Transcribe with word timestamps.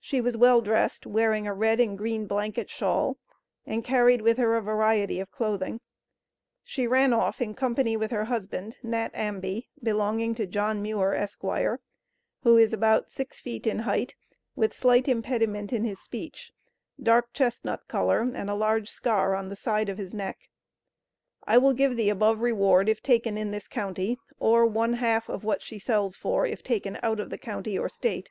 She 0.00 0.22
was 0.22 0.38
well 0.38 0.62
dressed, 0.62 1.04
wearing 1.06 1.46
a 1.46 1.52
red 1.52 1.80
and 1.80 1.98
green 1.98 2.26
blanket 2.26 2.70
shawl, 2.70 3.18
and 3.66 3.84
carried 3.84 4.22
with 4.22 4.38
her 4.38 4.56
a 4.56 4.62
variety 4.62 5.20
of 5.20 5.30
clothing. 5.30 5.80
She 6.64 6.86
ran 6.86 7.12
off 7.12 7.42
in 7.42 7.52
company 7.52 7.94
with 7.94 8.10
her 8.10 8.24
husband, 8.24 8.78
Nat 8.82 9.10
Amby 9.12 9.68
(belonging 9.82 10.34
to 10.36 10.46
John 10.46 10.80
Muir, 10.80 11.12
Esq.), 11.12 11.42
who 12.42 12.56
is 12.56 12.72
about 12.72 13.12
6 13.12 13.38
feet 13.40 13.66
in 13.66 13.80
height, 13.80 14.14
with 14.54 14.72
slight 14.72 15.08
impediment 15.08 15.74
in 15.74 15.84
his 15.84 16.00
speech, 16.00 16.52
dark 16.98 17.34
chestnut 17.34 17.86
color, 17.86 18.22
and 18.22 18.48
a 18.48 18.54
large 18.54 18.88
scar 18.88 19.34
on 19.34 19.50
the 19.50 19.56
side 19.56 19.90
of 19.90 19.98
his 19.98 20.14
neck. 20.14 20.48
I 21.46 21.58
will 21.58 21.74
give 21.74 21.96
the 21.96 22.08
above 22.08 22.40
reward 22.40 22.88
if 22.88 23.02
taken 23.02 23.36
in 23.36 23.50
this 23.50 23.68
County, 23.68 24.18
or 24.38 24.64
one 24.64 24.94
half 24.94 25.28
of 25.28 25.44
what 25.44 25.60
she 25.60 25.78
sells 25.78 26.16
for 26.16 26.46
if 26.46 26.62
taken 26.62 26.96
out 27.02 27.20
of 27.20 27.28
the 27.28 27.36
County 27.36 27.78
or 27.78 27.90
State. 27.90 28.30